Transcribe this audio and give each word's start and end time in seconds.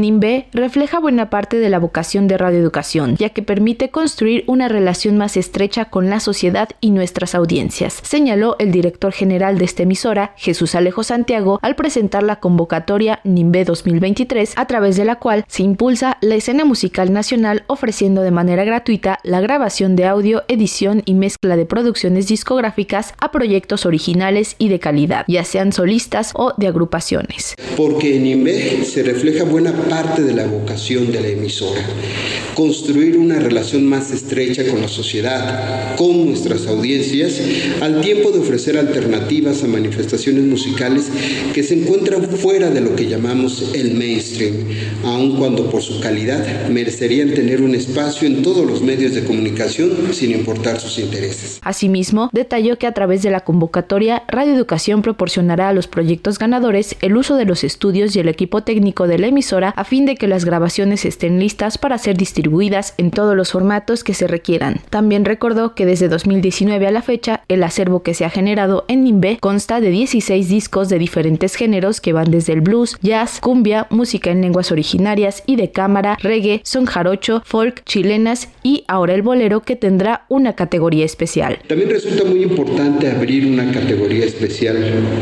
NIMBE 0.00 0.48
refleja 0.52 0.98
buena 0.98 1.30
parte 1.30 1.58
de 1.58 1.70
la 1.70 1.78
vocación 1.78 2.28
de 2.28 2.38
radioeducación, 2.38 3.16
ya 3.16 3.30
que 3.30 3.42
permite 3.42 3.90
construir 3.90 4.44
una 4.46 4.68
relación 4.68 5.16
más 5.16 5.36
estrecha 5.36 5.86
con 5.86 6.10
la 6.10 6.20
sociedad 6.20 6.68
y 6.80 6.90
nuestras 6.90 7.34
audiencias, 7.34 8.00
señaló 8.02 8.56
el 8.58 8.72
director 8.72 9.12
general 9.12 9.58
de 9.58 9.64
esta 9.64 9.84
emisora, 9.84 10.34
Jesús 10.36 10.74
Alejo 10.74 11.02
Santiago, 11.02 11.58
al 11.62 11.76
presentar 11.76 12.22
la 12.22 12.36
convocatoria 12.36 13.20
NIMBE 13.24 13.64
2023, 13.64 14.54
a 14.56 14.66
través 14.66 14.96
de 14.96 15.04
la 15.04 15.16
cual 15.16 15.44
se 15.48 15.62
impulsa 15.62 16.18
la 16.20 16.34
escena 16.34 16.64
musical 16.64 17.12
nacional 17.12 17.64
ofreciendo 17.66 18.22
de 18.22 18.30
manera 18.30 18.64
gratuita 18.64 19.18
la 19.22 19.40
grabación 19.40 19.96
de 19.96 20.06
audio, 20.06 20.44
edición 20.48 21.02
y 21.04 21.14
mezcla 21.14 21.56
de 21.56 21.66
producciones 21.66 22.28
discográficas 22.28 23.14
a 23.18 23.30
proyectos 23.30 23.86
originales 23.86 24.56
y 24.58 24.68
de 24.68 24.78
calidad, 24.78 25.24
ya 25.28 25.44
sean 25.44 25.72
solistas 25.72 26.32
o 26.34 26.52
de 26.56 26.66
agrupaciones. 26.66 27.54
Porque 27.76 28.16
en 28.16 28.26
INVE 28.26 28.84
se 28.84 29.02
refleja 29.02 29.44
buena 29.44 29.72
parte 29.88 30.22
de 30.22 30.34
la 30.34 30.46
vocación 30.46 31.12
de 31.12 31.20
la 31.20 31.28
emisora, 31.28 31.80
construir 32.56 33.18
una 33.18 33.38
relación 33.38 33.86
más 33.86 34.10
estrecha 34.10 34.66
con 34.66 34.80
la 34.80 34.88
sociedad, 34.88 35.94
con 35.94 36.24
nuestras 36.24 36.66
audiencias, 36.66 37.38
al 37.82 38.00
tiempo 38.00 38.30
de 38.30 38.38
ofrecer 38.38 38.78
alternativas 38.78 39.62
a 39.62 39.66
manifestaciones 39.66 40.42
musicales 40.42 41.10
que 41.52 41.62
se 41.62 41.74
encuentran 41.74 42.22
fuera 42.22 42.70
de 42.70 42.80
lo 42.80 42.96
que 42.96 43.08
llamamos 43.08 43.74
el 43.74 43.92
mainstream, 43.92 44.54
aun 45.04 45.36
cuando 45.36 45.70
por 45.70 45.82
su 45.82 46.00
calidad 46.00 46.68
merecerían 46.70 47.34
tener 47.34 47.60
un 47.60 47.74
espacio 47.74 48.26
en 48.26 48.42
todos 48.42 48.66
los 48.66 48.80
medios 48.80 49.14
de 49.14 49.24
comunicación 49.24 49.90
sin 50.12 50.30
importar 50.30 50.80
sus 50.80 50.98
intereses. 50.98 51.60
Asimismo, 51.60 52.30
detalló 52.32 52.78
que 52.78 52.86
a 52.86 52.92
través 52.92 53.22
de 53.22 53.30
la 53.30 53.40
convocatoria, 53.40 54.22
Radio 54.28 54.54
Educación 54.54 55.02
proporcionará 55.02 55.68
a 55.68 55.72
los 55.74 55.88
proyectos 55.88 56.38
ganadores 56.38 56.96
el 57.02 57.18
uso 57.18 57.36
de 57.36 57.44
los 57.44 57.64
estudios 57.64 58.16
y 58.16 58.20
el 58.20 58.28
equipo 58.28 58.62
técnico 58.62 59.06
de 59.06 59.18
la 59.18 59.26
emisora 59.26 59.74
a 59.76 59.84
fin 59.84 60.06
de 60.06 60.14
que 60.14 60.26
las 60.26 60.46
grabaciones 60.46 61.04
estén 61.04 61.38
listas 61.38 61.76
para 61.76 61.98
ser 61.98 62.16
distribuidas 62.16 62.45
en 62.96 63.10
todos 63.10 63.36
los 63.36 63.52
formatos 63.52 64.04
que 64.04 64.14
se 64.14 64.26
requieran. 64.26 64.80
También 64.88 65.24
recordó 65.24 65.74
que 65.74 65.84
desde 65.84 66.08
2019 66.08 66.86
a 66.86 66.90
la 66.90 67.02
fecha, 67.02 67.42
el 67.48 67.62
acervo 67.62 68.02
que 68.02 68.14
se 68.14 68.24
ha 68.24 68.30
generado 68.30 68.84
en 68.88 69.04
NIMBE 69.04 69.38
consta 69.40 69.80
de 69.80 69.90
16 69.90 70.48
discos 70.48 70.88
de 70.88 70.98
diferentes 70.98 71.54
géneros 71.56 72.00
que 72.00 72.12
van 72.12 72.30
desde 72.30 72.52
el 72.52 72.60
blues, 72.60 72.96
jazz, 73.02 73.40
cumbia, 73.40 73.88
música 73.90 74.30
en 74.30 74.42
lenguas 74.42 74.70
originarias 74.70 75.42
y 75.46 75.56
de 75.56 75.72
cámara, 75.72 76.16
reggae, 76.22 76.60
son 76.64 76.86
jarocho, 76.86 77.42
folk, 77.44 77.82
chilenas 77.84 78.48
y 78.62 78.84
ahora 78.86 79.14
el 79.14 79.22
bolero 79.22 79.62
que 79.62 79.76
tendrá 79.76 80.24
una 80.28 80.54
categoría 80.54 81.04
especial. 81.04 81.58
También 81.66 81.90
resulta 81.90 82.24
muy 82.24 82.42
importante 82.42 83.10
abrir 83.10 83.46
una 83.46 83.70
categoría 83.72 84.24
especial 84.24 84.76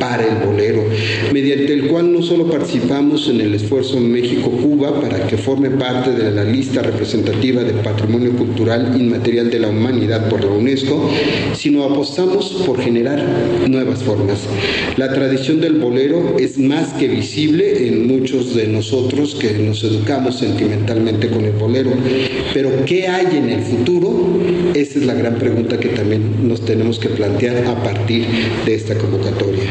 para 0.00 0.24
el 0.24 0.36
bolero, 0.46 0.82
mediante 1.32 1.72
el 1.72 1.86
cual 1.88 2.12
no 2.12 2.22
solo 2.22 2.46
participamos 2.46 3.28
en 3.28 3.40
el 3.40 3.54
esfuerzo 3.54 4.00
México-Cuba 4.00 5.00
para 5.00 5.26
que 5.26 5.36
forme 5.36 5.70
parte 5.70 6.12
de 6.12 6.30
la 6.30 6.44
lista 6.44 6.82
representativa 6.82 7.62
del 7.62 7.76
patrimonio 7.76 8.32
cultural 8.32 9.00
inmaterial 9.00 9.50
de 9.50 9.60
la 9.60 9.68
humanidad 9.68 10.28
por 10.28 10.44
la 10.44 10.50
UNESCO, 10.50 11.10
sino 11.54 11.84
apostamos 11.84 12.62
por 12.66 12.80
generar 12.80 13.24
nuevas 13.68 14.02
formas. 14.02 14.40
La 14.96 15.12
tradición 15.12 15.60
del 15.60 15.74
bolero 15.74 16.36
es 16.38 16.58
más 16.58 16.88
que 16.94 17.08
visible 17.08 17.86
en 17.86 18.06
muchos 18.06 18.54
de 18.54 18.66
nosotros 18.68 19.34
que 19.34 19.52
nos 19.54 19.84
educamos 19.84 20.38
sentimentalmente 20.38 21.28
con 21.28 21.44
el 21.44 21.52
bolero, 21.52 21.90
pero 22.52 22.70
¿qué 22.86 23.08
hay 23.08 23.36
en 23.36 23.50
el 23.50 23.62
futuro? 23.62 24.40
Esa 24.74 24.98
es 25.00 25.06
la 25.06 25.14
gran 25.14 25.34
pregunta 25.34 25.78
que 25.78 25.88
también 25.88 26.46
nos 26.48 26.64
tenemos 26.64 26.98
que 26.98 27.08
plantear 27.08 27.66
a 27.66 27.82
partir 27.82 28.26
de 28.64 28.74
esta 28.74 28.96
convocatoria. 28.96 29.64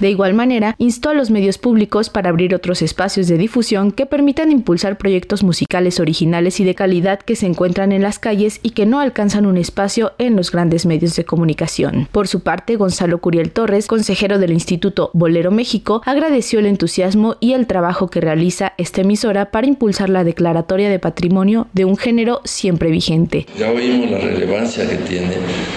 De 0.00 0.10
igual 0.10 0.34
manera, 0.34 0.74
instó 0.78 1.10
a 1.10 1.14
los 1.14 1.30
medios 1.30 1.58
públicos 1.58 2.10
para 2.10 2.30
abrir 2.30 2.54
otros 2.54 2.82
espacios 2.82 3.28
de 3.28 3.38
difusión 3.38 3.92
que 3.92 4.06
permitan 4.06 4.50
impulsar 4.52 4.98
proyectos 4.98 5.42
musicales 5.42 6.00
originales 6.00 6.60
y 6.60 6.64
de 6.64 6.74
calidad 6.74 7.20
que 7.20 7.36
se 7.36 7.46
encuentran 7.46 7.92
en 7.92 8.02
las 8.02 8.18
calles 8.18 8.60
y 8.62 8.70
que 8.70 8.86
no 8.86 9.00
alcanzan 9.00 9.46
un 9.46 9.56
espacio 9.56 10.12
en 10.18 10.36
los 10.36 10.50
grandes 10.50 10.86
medios 10.86 11.16
de 11.16 11.24
comunicación. 11.24 12.08
Por 12.12 12.28
su 12.28 12.40
parte, 12.40 12.76
Gonzalo 12.76 13.18
Curiel 13.18 13.50
Torres, 13.50 13.86
consejero 13.86 14.38
del 14.38 14.52
Instituto 14.52 15.10
Bolero 15.12 15.50
México, 15.50 16.02
agradeció 16.04 16.60
el 16.60 16.66
entusiasmo 16.66 17.36
y 17.40 17.52
el 17.52 17.66
trabajo 17.66 18.08
que 18.08 18.20
realiza 18.20 18.72
esta 18.78 19.02
emisora 19.02 19.50
para 19.50 19.66
impulsar 19.66 20.10
la 20.10 20.24
declaratoria 20.24 20.88
de 20.88 20.98
patrimonio 20.98 21.68
de 21.72 21.84
un 21.84 21.96
género 21.96 22.40
siempre 22.44 22.90
vigente. 22.90 23.46
Ya 23.58 23.70
oímos 23.70 24.10
la 24.10 24.18
relevancia 24.46 24.88
que 24.88 24.96
tiene 24.96 25.32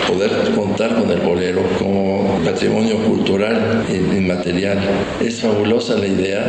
poder 0.07 0.29
contar 0.55 0.95
con 0.95 1.09
el 1.11 1.19
bolero 1.19 1.61
como 1.79 2.39
patrimonio 2.45 2.97
cultural 2.97 3.83
inmaterial. 3.89 4.77
Es 5.19 5.41
fabulosa 5.41 5.97
la 5.97 6.07
idea 6.07 6.45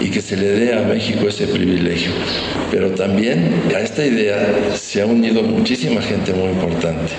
y 0.00 0.10
que 0.10 0.20
se 0.20 0.36
le 0.36 0.46
dé 0.52 0.74
a 0.74 0.82
México 0.82 1.26
ese 1.28 1.48
privilegio. 1.48 2.12
Pero 2.70 2.90
también 2.90 3.62
a 3.74 3.80
esta 3.80 4.04
idea 4.04 4.38
se 4.74 5.02
ha 5.02 5.06
unido 5.06 5.42
muchísima 5.42 6.00
gente 6.00 6.32
muy 6.32 6.50
importante. 6.50 7.12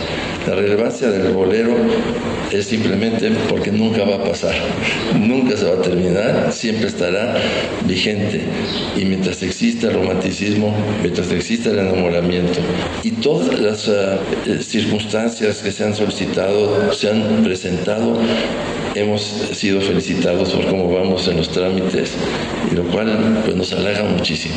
La 0.48 0.56
relevancia 0.56 1.10
del 1.10 1.34
bolero 1.34 1.76
es 2.52 2.66
simplemente 2.66 3.32
porque 3.50 3.72
nunca 3.72 4.04
va 4.06 4.16
a 4.16 4.24
pasar, 4.24 4.54
nunca 5.36 5.58
se 5.58 5.66
va 5.66 5.74
a 5.74 5.82
terminar, 5.82 6.52
siempre 6.52 6.88
estará 6.88 7.36
vigente. 7.86 8.42
Y 8.96 9.06
mientras 9.06 9.44
exista 9.44 9.88
el 9.88 9.94
romanticismo, 9.94 10.74
mientras 11.02 11.32
exista 11.32 11.70
el 11.70 11.80
enamoramiento 11.80 12.60
y 13.04 13.12
todas 13.12 13.60
las 13.60 13.88
uh, 13.88 14.18
circunstancias 14.62 15.62
que 15.62 15.72
se 15.72 15.84
han 15.84 15.96
solicitado, 15.96 16.92
se 16.94 17.10
han 17.10 17.44
presentado, 17.44 18.18
hemos 18.96 19.22
sido 19.22 19.82
felicitados 19.82 20.54
por 20.54 20.66
cómo 20.68 20.92
vamos 20.92 21.28
en 21.28 21.38
los 21.38 21.50
trámites, 21.50 22.14
y 22.72 22.76
lo 22.76 22.84
cual 22.86 23.42
pues, 23.44 23.56
nos 23.56 23.74
halaga 23.74 24.04
muchísimo. 24.04 24.56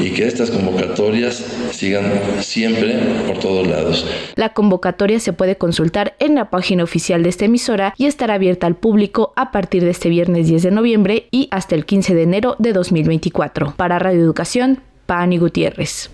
Y 0.00 0.10
que 0.10 0.26
estas 0.26 0.50
convocatorias 0.50 1.44
sigan 1.70 2.04
siempre 2.40 2.94
por 3.26 3.38
todos 3.38 3.66
lados. 3.66 4.06
La 4.36 4.54
convocatoria 4.54 5.20
se 5.20 5.32
puede 5.32 5.56
consultar 5.56 6.14
en 6.18 6.34
la 6.34 6.50
página 6.50 6.82
oficial 6.82 7.22
de 7.22 7.28
esta 7.28 7.44
emisora 7.44 7.94
y 7.98 8.06
estará 8.06 8.34
abierta 8.34 8.66
al 8.66 8.76
público 8.76 9.32
a 9.36 9.52
partir 9.52 9.84
de 9.84 9.90
este 9.90 10.08
viernes 10.14 10.46
10 10.46 10.62
de 10.62 10.70
noviembre 10.70 11.26
y 11.32 11.48
hasta 11.50 11.74
el 11.74 11.84
15 11.86 12.14
de 12.14 12.22
enero 12.22 12.54
de 12.60 12.72
2024. 12.72 13.74
Para 13.76 13.98
Radio 13.98 14.20
Educación, 14.20 14.78
Pani 15.06 15.38
Gutiérrez. 15.38 16.08